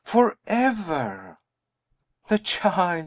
[0.03, 1.37] forever!"
[2.27, 2.99] "The child!